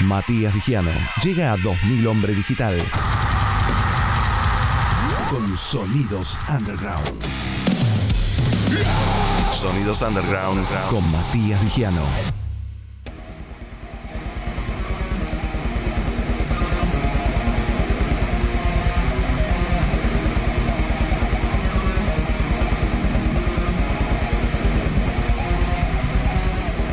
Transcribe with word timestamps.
Matías 0.00 0.52
Vigiano 0.52 0.90
llega 1.22 1.52
a 1.52 1.56
2000 1.56 2.06
Hombre 2.06 2.34
Digital 2.34 2.76
con 5.30 5.56
Sonidos 5.56 6.38
Underground. 6.50 7.22
Sonidos 9.54 10.02
Underground 10.02 10.66
con 10.90 11.10
Matías 11.10 11.64
Vigiano. 11.64 12.02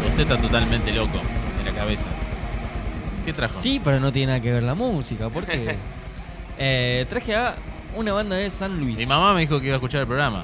Usted 0.08 0.22
está 0.22 0.38
totalmente 0.38 0.94
loco 0.94 1.22
de 1.58 1.70
la 1.70 1.78
cabeza. 1.78 2.08
¿Qué 3.26 3.34
trajo? 3.34 3.60
Sí, 3.62 3.80
pero 3.84 4.00
no 4.00 4.12
tiene 4.12 4.28
nada 4.28 4.40
que 4.42 4.52
ver 4.52 4.64
la 4.64 4.74
música, 4.76 5.30
porque 5.30 5.76
eh, 6.58 7.06
traje 7.10 7.36
a 7.36 7.56
una 7.96 8.14
banda 8.14 8.36
de 8.36 8.50
San 8.50 8.80
Luis. 8.80 8.98
Mi 8.98 9.06
mamá 9.06 9.34
me 9.34 9.42
dijo 9.42 9.60
que 9.60 9.68
iba 9.68 9.76
a 9.76 9.78
escuchar 9.78 10.02
el 10.02 10.08
programa. 10.08 10.44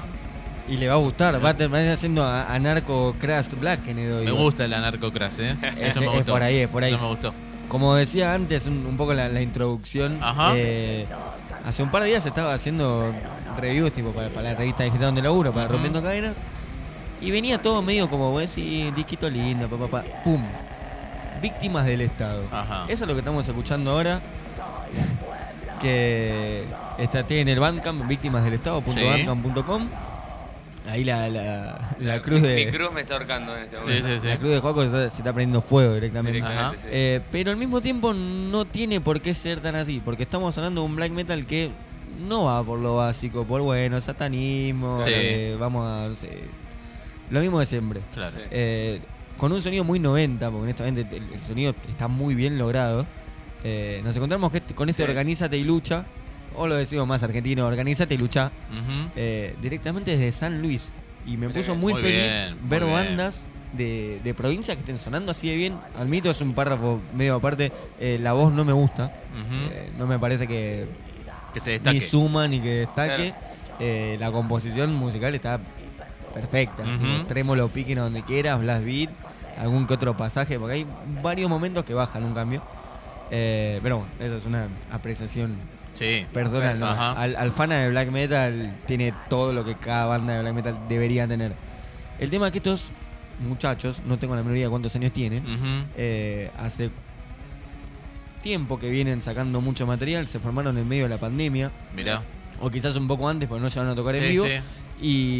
Y 0.68 0.76
le 0.76 0.86
va 0.88 0.94
a 0.94 0.98
gustar, 0.98 1.44
va 1.44 1.50
a 1.50 1.54
terminar 1.56 1.88
haciendo 1.92 2.22
a- 2.24 2.52
Anarco 2.54 3.14
Crash 3.20 3.48
Black 3.58 3.80
el 3.88 3.96
Me 3.96 4.30
gusta 4.30 4.64
el 4.64 4.72
anarcocras, 4.74 5.38
¿eh? 5.40 5.56
Es- 5.78 5.96
Eso 5.96 6.00
me 6.00 6.06
es 6.06 6.12
gustó. 6.12 6.32
por 6.32 6.42
ahí, 6.42 6.58
es 6.58 6.68
por 6.68 6.84
ahí. 6.84 6.92
Eso 6.94 7.02
me 7.02 7.08
gustó. 7.08 7.34
Como 7.68 7.94
decía 7.94 8.34
antes, 8.34 8.66
un, 8.66 8.84
un 8.86 8.96
poco 8.96 9.14
la, 9.14 9.28
la 9.28 9.40
introducción. 9.42 10.18
Ajá. 10.22 10.52
eh, 10.56 11.06
hace 11.64 11.82
un 11.82 11.90
par 11.90 12.02
de 12.02 12.08
días 12.08 12.24
estaba 12.26 12.52
haciendo 12.54 13.12
reviews 13.58 13.92
tipo 13.92 14.10
para, 14.12 14.28
para 14.28 14.50
la 14.52 14.54
revista 14.58 14.82
digital 14.84 15.06
donde 15.08 15.22
laburo, 15.22 15.52
para. 15.52 15.68
Rompiendo 15.68 16.02
Cadenas. 16.02 16.36
Y 17.20 17.30
venía 17.30 17.60
todo 17.60 17.82
medio 17.82 18.08
como, 18.08 18.30
vos 18.30 18.40
decís, 18.40 18.94
disquito 18.94 19.28
lindo, 19.28 19.68
papá, 19.68 19.86
pa, 19.88 20.02
pa, 20.02 20.22
pum. 20.24 20.42
Víctimas 21.42 21.86
del 21.86 22.00
Estado. 22.02 22.44
Ajá. 22.52 22.84
Eso 22.88 23.04
es 23.04 23.08
lo 23.08 23.14
que 23.14 23.20
estamos 23.20 23.46
escuchando 23.48 23.90
ahora. 23.92 24.20
Que 25.80 26.64
está 26.98 27.24
en 27.28 27.48
el 27.48 27.58
Bandcamp, 27.60 28.06
víctimasdelestado.bandcamp.com. 28.06 29.88
Ahí 30.88 31.04
la, 31.04 31.28
la, 31.28 31.78
la 32.00 32.20
cruz 32.22 32.42
de. 32.42 32.64
Mi 32.66 32.70
cruz 32.72 32.92
me 32.92 33.02
está 33.02 33.14
ahorcando 33.14 33.56
en 33.56 33.64
este 33.64 33.76
Sí, 33.80 33.82
momento. 33.88 34.08
sí, 34.08 34.20
sí. 34.20 34.26
La 34.26 34.38
cruz 34.38 34.50
de 34.50 34.60
Juaco 34.60 34.80
se 34.80 34.86
está, 34.86 35.00
se 35.10 35.18
está 35.18 35.32
prendiendo 35.32 35.60
fuego 35.62 35.94
directamente. 35.94 36.38
Directamente, 36.38 36.76
Ajá. 36.78 36.82
sí. 36.82 36.88
Eh, 36.90 37.20
pero 37.30 37.50
al 37.50 37.56
mismo 37.56 37.80
tiempo 37.80 38.12
no 38.12 38.64
tiene 38.64 39.00
por 39.00 39.20
qué 39.20 39.32
ser 39.34 39.60
tan 39.60 39.76
así, 39.76 40.02
porque 40.04 40.24
estamos 40.24 40.56
hablando 40.58 40.80
de 40.80 40.86
un 40.86 40.96
black 40.96 41.12
metal 41.12 41.46
que 41.46 41.70
no 42.26 42.44
va 42.44 42.62
por 42.64 42.78
lo 42.78 42.96
básico, 42.96 43.44
por 43.44 43.60
bueno, 43.62 44.00
satanismo, 44.00 45.00
Sí. 45.00 45.10
eh, 45.14 45.56
vamos 45.60 45.86
a... 45.86 46.08
no 46.08 46.14
sé, 46.14 46.40
lo 47.30 47.40
mismo 47.40 47.60
de 47.60 47.66
siempre. 47.66 48.00
Claro. 48.14 48.32
Sí. 48.32 48.40
Eh, 48.50 49.00
con 49.40 49.52
un 49.52 49.62
sonido 49.62 49.84
muy 49.84 49.98
90, 49.98 50.50
porque 50.50 50.64
honestamente 50.64 51.00
el, 51.16 51.22
el 51.32 51.40
sonido 51.48 51.74
está 51.88 52.08
muy 52.08 52.34
bien 52.34 52.58
logrado. 52.58 53.06
Eh, 53.64 54.02
nos 54.04 54.14
encontramos 54.14 54.54
este- 54.54 54.74
con 54.74 54.90
este 54.90 55.02
Sí. 55.04 55.08
Organízate 55.08 55.56
y 55.56 55.64
Lucha, 55.64 56.04
o 56.54 56.66
lo 56.66 56.74
decimos 56.74 57.06
más 57.06 57.22
argentino, 57.22 57.66
Organízate 57.66 58.14
y 58.14 58.18
Lucha, 58.18 58.50
eh, 59.16 59.56
directamente 59.62 60.10
desde 60.10 60.30
San 60.32 60.60
Luis. 60.60 60.92
Y 61.26 61.38
me 61.38 61.48
puso 61.48 61.74
muy, 61.74 61.94
Muy 61.94 62.02
feliz 62.02 62.32
bien, 62.32 62.56
ver 62.68 62.84
bandas 62.84 63.44
de, 63.72 64.20
de 64.24 64.34
provincia 64.34 64.74
que 64.74 64.80
estén 64.80 64.98
sonando 64.98 65.30
así 65.32 65.48
de 65.48 65.56
bien. 65.56 65.74
Admito, 65.98 66.30
es 66.30 66.40
un 66.42 66.52
párrafo 66.54 67.00
medio 67.14 67.36
aparte. 67.36 67.72
eh, 67.98 68.18
la 68.20 68.32
voz 68.34 68.52
no 68.52 68.64
me 68.64 68.72
gusta. 68.74 69.10
No 69.98 70.06
me 70.06 70.18
parece 70.18 70.46
que 70.46 70.86
Que 71.54 71.60
se 71.60 71.70
ni 71.70 71.74
destaque. 71.76 72.00
suma 72.02 72.46
ni 72.46 72.60
que 72.60 72.70
destaque. 72.86 73.32
La 74.18 74.30
composición 74.32 74.94
musical 74.94 75.34
está 75.34 75.58
perfecta. 76.34 76.82
Ujú. 76.82 76.98
Tipo, 76.98 77.26
Trémolo, 77.26 77.68
piquen 77.68 77.98
a 77.98 78.02
donde 78.02 78.22
quieras, 78.22 78.60
blast 78.60 78.84
beat, 78.84 79.10
algún 79.58 79.86
que 79.86 79.94
otro 79.94 80.16
pasaje, 80.16 80.58
porque 80.58 80.74
hay 80.74 80.86
varios 81.22 81.48
momentos 81.50 81.84
que 81.84 81.94
bajan 81.94 82.24
un 82.24 82.34
cambio. 82.34 82.62
Eh, 83.30 83.78
pero 83.82 83.98
bueno, 83.98 84.12
eso 84.20 84.36
es 84.36 84.46
una 84.46 84.66
apreciación 84.90 85.54
Sí. 85.92 86.26
personal. 86.32 86.82
Ajá. 86.82 87.12
Al, 87.12 87.36
al 87.36 87.50
fan 87.52 87.70
de 87.70 87.88
black 87.90 88.10
metal 88.10 88.76
tiene 88.86 89.12
todo 89.28 89.52
lo 89.52 89.64
que 89.64 89.74
cada 89.74 90.06
banda 90.06 90.34
de 90.34 90.40
black 90.40 90.54
metal 90.54 90.78
debería 90.88 91.26
tener. 91.28 91.52
El 92.18 92.30
tema 92.30 92.46
es 92.46 92.52
que 92.52 92.58
estos 92.58 92.90
muchachos, 93.40 94.00
no 94.06 94.18
tengo 94.18 94.34
la 94.34 94.42
menor 94.42 94.56
idea 94.56 94.66
de 94.66 94.70
cuántos 94.70 94.94
años 94.96 95.12
tienen, 95.12 95.42
eh, 95.96 96.50
hace 96.58 96.90
tiempo 98.42 98.78
que 98.78 98.90
vienen 98.90 99.20
sacando 99.22 99.60
mucho 99.60 99.86
material, 99.86 100.26
se 100.28 100.38
formaron 100.40 100.76
en 100.78 100.88
medio 100.88 101.04
de 101.04 101.08
la 101.10 101.18
pandemia, 101.18 101.70
Mirá. 101.94 102.22
o 102.60 102.70
quizás 102.70 102.96
un 102.96 103.06
poco 103.08 103.28
antes, 103.28 103.48
porque 103.48 103.62
no 103.62 103.68
llegaron 103.68 103.90
a 103.92 103.94
tocar 103.94 104.14
en 104.16 104.28
vivo, 104.28 104.46
sí. 104.46 104.52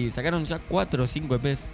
y 0.06 0.10
sacaron 0.10 0.44
ya 0.44 0.58
4 0.58 1.02
o 1.04 1.06
5 1.06 1.34
EPs. 1.36 1.66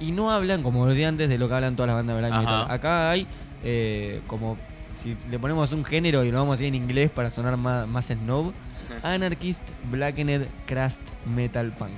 Y 0.00 0.12
no 0.12 0.30
hablan, 0.30 0.62
como 0.62 0.86
los 0.86 0.94
de 0.96 1.06
antes, 1.06 1.28
de 1.28 1.38
lo 1.38 1.48
que 1.48 1.54
hablan 1.54 1.74
todas 1.76 1.88
las 1.88 1.96
bandas 1.96 2.16
de 2.16 2.20
black 2.22 2.32
Ajá. 2.32 2.40
metal. 2.42 2.66
Acá 2.70 3.10
hay 3.10 3.26
eh, 3.64 4.20
como, 4.26 4.56
si 4.96 5.16
le 5.30 5.38
ponemos 5.38 5.72
un 5.72 5.84
género 5.84 6.22
y 6.24 6.30
lo 6.30 6.38
vamos 6.38 6.54
a 6.54 6.56
decir 6.58 6.68
en 6.74 6.82
inglés 6.82 7.10
para 7.10 7.30
sonar 7.30 7.56
más, 7.56 7.86
más 7.88 8.06
snob, 8.06 8.52
Anarchist 9.02 9.62
Blackened 9.90 10.46
Crust 10.66 11.00
Metal 11.24 11.72
Punk. 11.72 11.92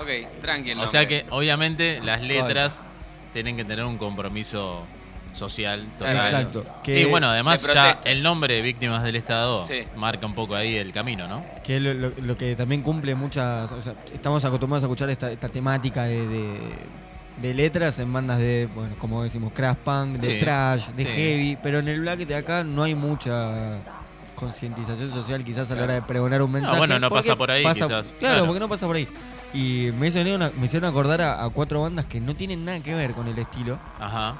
Ok, 0.00 0.40
tranquilo. 0.40 0.82
O 0.82 0.86
sea 0.88 1.06
que, 1.06 1.24
obviamente, 1.30 2.00
las 2.04 2.20
letras 2.20 2.90
tienen 3.32 3.56
que 3.56 3.64
tener 3.64 3.84
un 3.84 3.96
compromiso 3.96 4.84
social 5.32 5.84
total. 5.98 6.16
Exacto. 6.16 6.66
Que, 6.82 7.00
y 7.00 7.04
bueno, 7.06 7.28
además 7.28 7.62
de 7.66 7.74
ya 7.74 8.00
el 8.04 8.22
nombre 8.22 8.60
Víctimas 8.62 9.02
del 9.02 9.16
Estado 9.16 9.66
Sí. 9.66 9.82
marca 9.96 10.26
un 10.26 10.34
poco 10.34 10.54
ahí 10.54 10.76
el 10.76 10.92
camino, 10.92 11.26
¿no? 11.26 11.44
que 11.64 11.80
lo, 11.80 11.92
lo- 11.94 12.12
lo 12.20 12.36
que 12.36 12.54
también 12.54 12.82
cumple 12.82 13.14
muchas. 13.16 13.70
O 13.72 13.82
sea, 13.82 13.94
estamos 14.12 14.44
acostumbrados 14.44 14.84
a 14.84 14.86
escuchar 14.86 15.10
esta, 15.10 15.30
esta 15.32 15.48
temática 15.48 16.04
de, 16.04 16.26
de- 16.28 16.58
de 17.40 17.52
letras 17.54 17.98
en 17.98 18.12
bandas 18.12 18.38
de, 18.38 18.68
bueno, 18.74 18.94
como 18.98 19.22
decimos, 19.22 19.52
crash 19.52 19.76
punk, 19.76 20.18
de 20.18 20.30
Sí, 20.34 20.38
trash, 20.40 20.88
de 20.90 21.04
sí. 21.04 21.10
heavy, 21.10 21.58
pero 21.62 21.80
en 21.80 21.88
el 21.88 22.00
black 22.00 22.20
de 22.20 22.36
acá 22.36 22.62
no 22.64 22.82
hay 22.84 22.94
mucha 22.94 23.78
concientización 24.36 25.12
social 25.12 25.44
quizás 25.44 25.70
a 25.70 25.74
la 25.76 25.82
hora 25.84 25.94
de 25.94 26.02
pregonar 26.02 26.42
un 26.42 26.50
mensaje. 26.52 26.76
bueno, 26.78 26.98
no 26.98 27.08
pasa 27.10 27.36
por 27.36 27.50
ahí, 27.50 27.62
quizás. 27.64 27.86
Claro, 27.88 28.18
Claro. 28.18 28.46
porque 28.46 28.60
no 28.60 28.68
pasa 28.68 28.86
por 28.86 28.96
ahí. 28.96 29.08
Y 29.52 29.90
me 29.98 30.08
hicieron, 30.08 30.34
una- 30.34 30.50
me 30.58 30.66
hicieron 30.66 30.88
acordar 30.90 31.20
a, 31.22 31.44
a 31.44 31.48
cuatro 31.50 31.82
bandas 31.82 32.06
que 32.06 32.20
no 32.20 32.34
tienen 32.34 32.64
nada 32.64 32.80
que 32.80 32.94
ver 32.94 33.14
con 33.14 33.28
el 33.28 33.38
estilo 33.38 33.78
Ajá. 34.00 34.36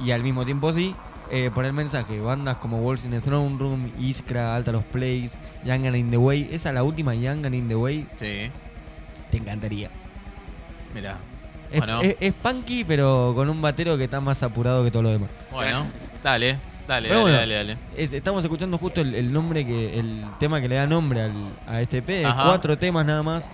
y 0.00 0.10
al 0.10 0.22
mismo 0.24 0.44
tiempo 0.44 0.72
sí, 0.72 0.94
eh, 1.30 1.50
por 1.54 1.64
el 1.64 1.72
mensaje. 1.72 2.20
Bandas 2.20 2.56
como 2.56 2.78
Walls 2.80 3.04
in 3.04 3.12
the 3.12 3.20
Throne 3.20 3.56
Room, 3.58 3.92
Iskra, 4.00 4.56
Altar 4.56 4.74
of 4.76 4.84
Place, 4.86 5.38
Young 5.64 5.86
and 5.86 5.96
in 5.96 6.10
the 6.10 6.16
Way. 6.16 6.48
Esa, 6.52 6.72
la 6.72 6.82
última, 6.82 7.14
Young 7.14 7.46
and 7.46 7.54
in 7.54 7.68
the 7.68 7.76
Way, 7.76 8.06
Sí. 8.16 8.50
te 9.30 9.36
encantaría. 9.36 9.90
Mirá. 10.94 11.16
Es, 11.70 11.78
Bueno. 11.78 12.00
es- 12.00 12.16
es 12.20 12.32
punky, 12.34 12.84
pero 12.84 13.32
con 13.34 13.48
un 13.50 13.60
batero 13.60 13.96
que 13.96 14.04
está 14.04 14.20
más 14.20 14.42
apurado 14.42 14.84
que 14.84 14.90
todo 14.90 15.02
lo 15.02 15.08
demás. 15.10 15.28
Bueno, 15.52 15.84
dale, 16.22 16.58
dale, 16.86 17.08
dale, 17.08 17.20
bueno, 17.20 17.36
dale, 17.36 17.54
dale. 17.54 17.78
Es- 17.96 18.12
estamos 18.12 18.42
escuchando 18.44 18.78
justo 18.78 19.00
el, 19.00 19.14
el 19.14 19.32
nombre 19.32 19.66
que 19.66 19.98
el 19.98 20.24
tema 20.38 20.60
que 20.60 20.68
le 20.68 20.76
da 20.76 20.86
nombre 20.86 21.22
al, 21.22 21.32
a 21.66 21.80
este 21.80 21.98
EP. 21.98 22.24
Ajá. 22.24 22.44
Cuatro 22.44 22.78
temas 22.78 23.04
nada 23.06 23.22
más. 23.22 23.50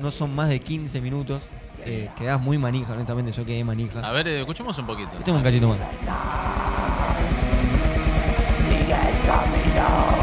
No 0.00 0.10
son 0.10 0.34
más 0.34 0.48
de 0.48 0.60
15 0.60 1.00
minutos. 1.00 1.42
Eh, 1.84 2.08
quedás 2.16 2.40
muy 2.40 2.58
manija, 2.58 2.92
honestamente. 2.92 3.32
Yo 3.32 3.44
quedé 3.44 3.64
manija. 3.64 4.00
A 4.00 4.12
ver, 4.12 4.28
escuchemos 4.28 4.78
un 4.78 4.86
poquito. 4.86 5.10
Es 5.24 5.28
un 5.28 5.42
cachito 5.42 5.68
más. 5.68 5.78
Está 9.00 10.19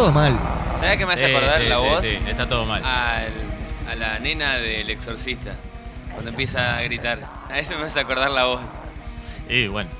todo 0.00 0.12
mal. 0.12 0.38
¿Sabes 0.78 0.96
qué 0.96 1.04
me 1.06 1.12
hace 1.12 1.26
Sí, 1.28 1.34
acordar 1.34 1.60
sí, 1.60 1.68
la 1.68 1.76
sí, 1.76 1.82
voz? 1.82 2.00
sí, 2.02 2.18
está 2.28 2.48
todo 2.48 2.64
mal. 2.64 2.82
Al- 2.84 3.90
a 3.90 3.94
la 3.96 4.18
nena 4.18 4.56
del 4.56 4.88
exorcista. 4.88 5.52
Cuando 6.12 6.30
empieza 6.30 6.78
a 6.78 6.82
gritar. 6.82 7.18
A 7.50 7.58
eso 7.58 7.74
me 7.78 7.86
hace 7.86 8.00
acordar 8.00 8.30
la 8.30 8.44
voz. 8.44 8.60
Y 9.48 9.66
bueno, 9.66 9.90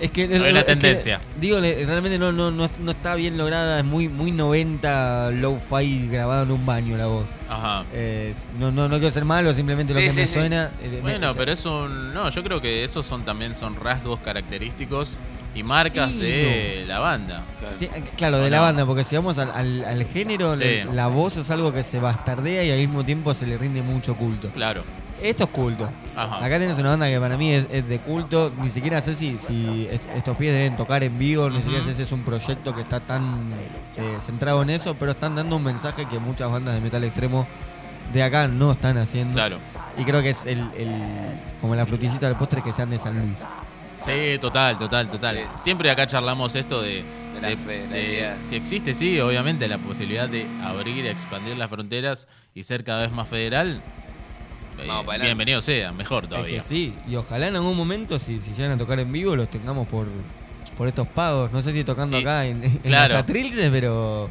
Es 0.00 0.10
que 0.10 0.24
es 0.24 0.30
que, 0.30 0.64
tendencia. 0.64 1.20
digo, 1.38 1.60
realmente 1.60 2.18
no, 2.18 2.32
no, 2.32 2.50
no, 2.50 2.68
no 2.80 2.90
está 2.90 3.14
bien 3.14 3.38
lograda. 3.38 3.78
Es 3.78 3.84
muy, 3.84 4.08
muy 4.08 4.32
90 4.32 5.30
low-fi 5.32 6.08
grabado 6.08 6.42
en 6.44 6.50
un 6.50 6.66
baño 6.66 6.96
la 6.96 7.06
voz. 7.06 7.26
ajá. 7.48 7.84
Eh, 7.92 8.34
no, 8.58 8.72
no, 8.72 8.88
no 8.88 8.96
quiero 8.98 9.10
ser 9.12 9.24
malo, 9.24 9.52
simplemente 9.52 9.94
lo 9.94 10.00
Sí, 10.00 10.06
que 10.06 10.10
sí, 10.12 10.20
me 10.20 10.26
sí. 10.26 10.32
suena. 10.34 10.70
eh, 10.82 10.88
me- 10.94 11.00
Bueno, 11.02 11.30
o 11.30 11.32
sea, 11.34 11.38
pero 11.38 11.52
es 11.52 11.64
un. 11.64 12.12
No, 12.12 12.28
yo 12.30 12.42
creo 12.42 12.60
que 12.60 12.82
esos 12.84 13.06
son 13.06 13.22
también 13.24 13.54
son 13.54 13.76
rasgos 13.76 14.18
característicos 14.20 15.10
y 15.56 15.62
marcas 15.62 16.10
Sí, 16.10 16.18
de 16.18 16.84
la 16.86 16.98
banda. 16.98 17.42
Sí, 17.78 17.88
claro, 18.16 18.38
de 18.38 18.46
¿O 18.46 18.50
la 18.50 18.60
banda, 18.60 18.84
porque 18.86 19.02
si 19.04 19.16
vamos 19.16 19.38
al, 19.38 19.50
al- 19.50 19.84
al 19.84 20.04
género, 20.04 20.54
Sí. 20.56 20.64
la 20.92 21.06
voz 21.08 21.36
es 21.36 21.50
algo 21.50 21.72
que 21.72 21.82
se 21.82 21.98
bastardea 21.98 22.62
y 22.64 22.70
al 22.70 22.78
mismo 22.78 23.04
tiempo 23.04 23.32
se 23.34 23.46
le 23.46 23.56
rinde 23.58 23.82
mucho 23.82 24.14
culto. 24.16 24.50
Claro. 24.50 24.82
Esto 25.22 25.44
es 25.44 25.50
culto. 25.50 25.88
Ajá. 26.14 26.36
Acá 26.44 26.58
tenés 26.58 26.78
una 26.78 26.90
banda 26.90 27.06
que 27.08 27.18
para 27.18 27.38
mí 27.38 27.50
es, 27.50 27.66
es 27.72 27.88
de 27.88 27.98
culto, 28.00 28.52
ni 28.60 28.68
siquiera 28.68 29.00
sé 29.00 29.14
si, 29.14 29.38
si 29.46 29.88
est- 29.90 30.04
estos 30.14 30.36
pies 30.36 30.52
deben 30.52 30.76
tocar 30.76 31.02
en 31.02 31.18
vivo, 31.18 31.48
ni 31.48 31.62
siquiera 31.62 31.82
sé 31.82 31.94
si 31.94 32.02
es 32.02 32.12
un 32.12 32.22
proyecto 32.22 32.74
que 32.74 32.82
está 32.82 33.00
tan 33.00 33.50
eh, 33.96 34.16
centrado 34.20 34.60
en 34.62 34.68
eso, 34.70 34.94
pero 34.94 35.12
están 35.12 35.34
dando 35.34 35.56
un 35.56 35.64
mensaje 35.64 36.04
que 36.06 36.18
muchas 36.18 36.50
bandas 36.50 36.74
de 36.74 36.82
metal 36.82 37.02
extremo 37.02 37.46
de 38.12 38.22
acá 38.22 38.46
no 38.46 38.72
están 38.72 38.98
haciendo. 38.98 39.32
Claro. 39.32 39.56
Y 39.96 40.04
creo 40.04 40.20
que 40.22 40.30
es 40.30 40.44
el, 40.44 40.58
el- 40.76 41.40
como 41.62 41.74
la 41.74 41.86
frutillita 41.86 42.26
del 42.26 42.36
postre 42.36 42.62
que 42.62 42.70
sean 42.72 42.90
de 42.90 42.98
San 42.98 43.18
Luis. 43.18 43.42
Sí, 44.02 44.38
total, 44.40 44.78
total, 44.78 45.10
total. 45.10 45.36
Sí. 45.36 45.42
Siempre 45.64 45.90
acá 45.90 46.06
charlamos 46.06 46.54
esto 46.54 46.82
de, 46.82 47.02
De 47.34 47.40
la 47.40 47.56
federalidad. 47.56 48.36
si 48.42 48.56
existe, 48.56 48.94
sí, 48.94 49.18
obviamente 49.20 49.66
la 49.68 49.78
posibilidad 49.78 50.28
de 50.28 50.46
abrir, 50.62 51.06
expandir 51.06 51.56
las 51.56 51.68
fronteras 51.70 52.28
y 52.54 52.62
ser 52.62 52.84
cada 52.84 53.02
vez 53.02 53.10
más 53.12 53.26
federal. 53.28 53.80
eh, 54.78 54.84
Vamos 54.86 55.06
bienvenido 55.20 55.60
sea, 55.62 55.92
mejor 55.92 56.24
Es 56.24 56.30
todavía. 56.30 56.54
que 56.56 56.60
sí, 56.60 56.94
y 57.08 57.16
ojalá 57.16 57.48
en 57.48 57.56
algún 57.56 57.76
momento, 57.76 58.18
si, 58.18 58.38
si 58.40 58.52
llegan 58.52 58.72
a 58.72 58.78
tocar 58.78 59.00
en 59.00 59.10
vivo, 59.10 59.34
los 59.34 59.48
tengamos 59.48 59.88
por, 59.88 60.06
por 60.76 60.86
estos 60.88 61.08
pagos. 61.08 61.50
No 61.52 61.62
sé 61.62 61.72
si 61.72 61.82
tocando 61.82 62.18
Y- 62.18 62.22
acá 62.22 62.44
en, 62.46 62.62
en 62.62 62.78
claro. 62.78 63.14
las 63.14 63.22
Catrilces, 63.22 63.70
pero 63.70 64.30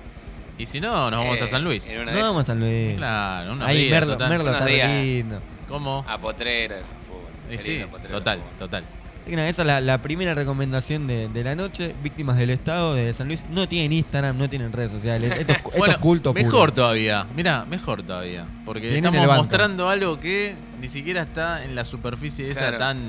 Y 0.58 0.66
si 0.68 0.80
no, 0.80 1.10
nos 1.12 1.20
vamos 1.20 1.42
Eh, 1.42 1.44
a 1.44 1.48
San 1.48 1.64
Luis. 1.64 1.90
en 1.90 2.02
una 2.02 2.12
no 2.12 2.18
de 2.18 2.24
vamos 2.24 2.42
a 2.44 2.46
San 2.46 2.60
Luis. 2.60 2.96
Claro, 2.96 3.54
unos 3.54 3.68
Ahí 3.68 3.78
días, 3.86 3.92
Merlo, 3.92 4.14
total. 4.14 4.30
Merlo 4.30 4.46
Unos 4.46 4.56
está 4.62 4.66
días. 4.72 4.90
lindo. 4.92 5.42
¿Cómo? 5.68 6.06
A 6.08 6.18
Potrera, 6.20 6.78
fútbol. 7.08 7.24
Y 7.52 7.58
Qué 7.58 7.60
sí, 7.64 7.72
lindo 7.80 7.98
total, 8.10 8.40
total. 8.60 8.84
Esa 9.28 9.62
es 9.64 9.66
la, 9.68 9.82
la 9.82 10.02
primera 10.02 10.34
recomendación 10.36 11.08
de, 11.08 11.28
de 11.30 11.44
la 11.44 11.56
noche. 11.56 11.96
Víctimas 12.04 12.38
del 12.38 12.52
Estado 12.52 12.94
de 12.94 13.12
San 13.14 13.28
Luis. 13.28 13.44
No 13.50 13.68
tienen 13.68 13.92
Instagram, 13.92 14.38
no 14.38 14.48
tienen 14.50 14.72
redes 14.72 14.92
sociales. 14.92 15.32
Esto, 15.40 15.52
es- 15.54 15.58
esto 15.60 15.72
Bueno, 15.78 15.94
es 15.94 16.00
culto 16.00 16.34
puro. 16.34 16.46
mejor 16.46 16.72
todavía. 16.72 17.26
Mira, 17.36 17.66
mejor 17.66 18.04
todavía. 18.04 18.46
Porque 18.66 18.88
Tienen 18.88 19.14
estamos 19.14 19.38
mostrando 19.38 19.90
algo 19.90 20.20
que 20.20 20.56
ni 20.80 20.88
siquiera 20.90 21.24
está 21.24 21.64
en 21.64 21.74
la 21.76 21.86
superficie 21.86 22.52
esa 22.52 22.60
Claro. 22.62 22.78
tan, 22.78 23.00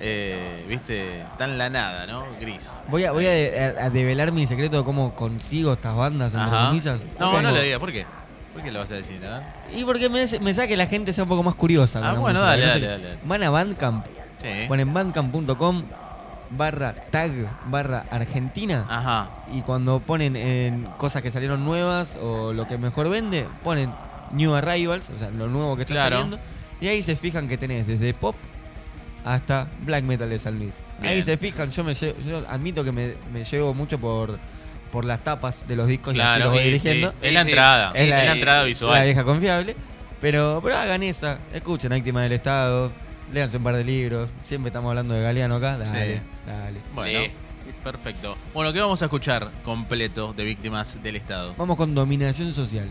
eh, 0.00 0.64
viste, 0.68 1.22
tan 1.38 1.56
la 1.58 1.70
nada, 1.70 2.06
¿no? 2.06 2.24
Gris. 2.40 2.68
Voy 2.88 3.04
a, 3.04 3.12
voy 3.12 3.26
a, 3.26 3.90
develar 3.90 4.32
mi 4.32 4.46
secreto 4.46 4.78
de 4.78 4.84
cómo 4.84 5.14
consigo 5.14 5.72
estas 5.74 5.94
bandas 5.94 6.34
entre 6.34 6.50
comillas. 6.50 7.00
No, 7.20 7.40
no 7.40 7.52
lo 7.52 7.60
digas. 7.62 7.78
¿Por 7.78 7.92
qué? 7.92 8.04
¿Por 8.52 8.62
qué 8.64 8.72
lo 8.72 8.80
vas 8.80 8.90
a 8.90 8.94
decir? 8.94 9.20
Ver. 9.20 9.42
Y 9.76 9.84
porque 9.84 10.08
me, 10.08 10.24
me 10.40 10.54
sabe 10.54 10.66
que 10.68 10.76
la 10.76 10.86
gente 10.86 11.12
sea 11.12 11.24
un 11.24 11.28
poco 11.28 11.42
más 11.42 11.54
curiosa. 11.54 12.00
Ah, 12.02 12.14
bueno, 12.14 12.40
dale, 12.40 12.62
no 12.64 12.68
dale, 12.72 12.86
dale. 12.86 13.18
Van 13.24 13.42
a 13.42 13.50
Bandcamp, 13.50 14.06
Sí. 14.46 14.68
ponen 14.68 14.92
bandcamp.com 14.94 15.82
barra 16.50 16.94
tag 17.10 17.32
barra 17.66 18.04
Argentina. 18.10 18.86
Ajá. 18.88 19.30
Y 19.52 19.62
cuando 19.62 20.00
ponen 20.00 20.36
en 20.36 20.84
cosas 20.96 21.22
que 21.22 21.30
salieron 21.30 21.64
nuevas 21.64 22.16
o 22.22 22.52
lo 22.52 22.66
que 22.66 22.78
mejor 22.78 23.08
vende, 23.10 23.46
ponen 23.64 23.92
New 24.32 24.54
Arrivals, 24.54 25.08
o 25.10 25.18
sea, 25.18 25.30
lo 25.30 25.48
nuevo 25.48 25.76
que 25.76 25.82
está 25.82 25.94
Claro. 25.94 26.16
saliendo. 26.16 26.38
Y 26.80 26.88
ahí 26.88 27.02
se 27.02 27.16
fijan 27.16 27.48
que 27.48 27.56
tenés 27.58 27.86
desde 27.86 28.12
pop 28.14 28.36
hasta 29.24 29.66
black 29.84 30.04
metal 30.04 30.28
de 30.30 30.38
San 30.38 30.58
Luis. 30.58 30.74
Ahí 31.02 31.22
se 31.22 31.36
fijan, 31.36 31.70
yo 31.70 31.82
me 31.84 31.92
lle- 31.92 32.14
yo 32.24 32.44
admito 32.48 32.84
que 32.84 32.92
me, 32.92 33.14
me 33.32 33.44
llevo 33.44 33.74
mucho 33.74 33.98
por, 33.98 34.38
por 34.92 35.04
las 35.04 35.20
tapas 35.24 35.66
de 35.66 35.74
los 35.74 35.88
discos 35.88 36.14
y 36.14 36.20
así 36.20 36.26
Claro, 36.26 36.44
los 36.44 36.52
voy 36.54 36.62
y- 36.64 36.68
eligiendo. 36.68 37.10
sí, 37.10 37.16
es 37.22 37.32
la 37.32 37.40
entrada. 37.40 37.92
Es 37.94 38.02
Es 38.04 38.10
la- 38.10 38.24
la, 38.24 38.32
entrada 38.32 38.58
La 38.60 38.64
visual. 38.66 39.04
vieja 39.04 39.24
confiable. 39.24 39.76
Pero, 40.20 40.60
pero 40.62 40.76
hagan 40.78 41.02
esa, 41.02 41.38
escuchen 41.52 41.90
Víctima 41.90 42.22
del 42.22 42.32
Estado, 42.32 42.90
léanse 43.32 43.56
un 43.56 43.62
par 43.64 43.76
de 43.76 43.84
libros. 43.84 44.28
Siempre 44.42 44.68
estamos 44.68 44.88
hablando 44.90 45.14
de 45.14 45.22
Galeano 45.22 45.56
acá. 45.56 45.76
Dale, 45.78 46.16
Sí. 46.16 46.22
dale. 46.46 46.80
Bueno, 46.94 47.20
Sí. 47.20 47.30
perfecto. 47.82 48.36
Bueno, 48.54 48.72
¿qué 48.72 48.80
vamos 48.80 49.02
a 49.02 49.06
escuchar 49.06 49.50
completo 49.64 50.32
de 50.32 50.44
víctimas 50.44 51.02
del 51.02 51.16
Estado? 51.16 51.54
Vamos 51.56 51.76
con 51.76 51.94
Dominación 51.94 52.52
Social. 52.52 52.88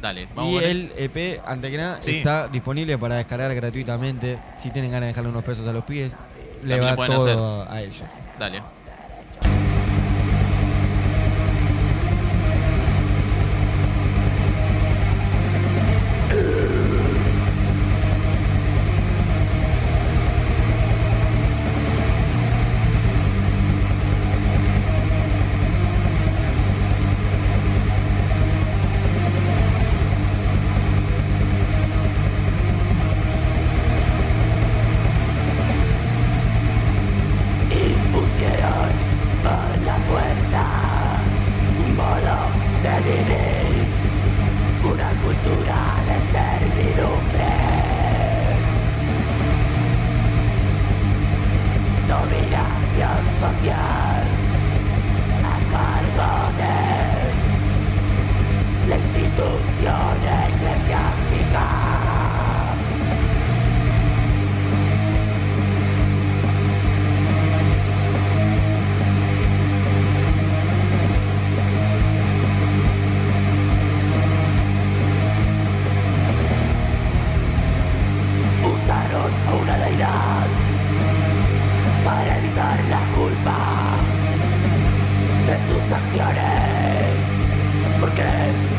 Dale, 0.00 0.28
vamos 0.34 0.52
Y 0.52 0.54
con 0.56 0.64
el 0.64 0.92
EP, 0.96 1.40
antes 1.46 1.70
que 1.70 1.76
nada, 1.76 2.00
Sí. 2.00 2.16
está 2.16 2.48
disponible 2.48 2.98
para 2.98 3.14
descargar 3.16 3.54
gratuitamente. 3.54 4.38
Si 4.58 4.70
tienen 4.70 4.90
ganas 4.90 5.02
de 5.02 5.06
dejarle 5.08 5.30
unos 5.30 5.44
pesos 5.44 5.66
a 5.66 5.72
los 5.72 5.84
pies, 5.84 6.12
le 6.62 6.76
También 6.76 6.96
va 6.98 7.06
todo 7.06 7.66
a 7.70 7.80
ellos. 7.80 8.04
Dale. 8.38 8.62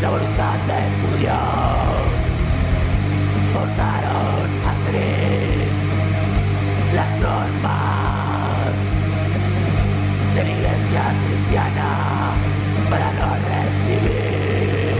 la 0.05 0.11
voluntad 0.11 0.57
de 0.69 1.17
Dios. 1.17 1.33
Forzaron 3.53 4.47
a 4.69 4.73
tres 4.87 5.67
las 6.93 7.11
normas 7.25 8.73
de 10.35 10.43
la 10.43 10.51
iglesia 10.57 11.03
cristiana 11.25 11.89
para 12.91 13.07
no 13.13 13.29
recibir 13.49 14.95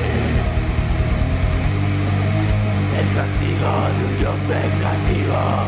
el 3.00 3.08
castigo 3.18 3.72
de 3.96 4.02
un 4.06 4.14
Dios 4.18 4.38
vengativo. 4.48 5.65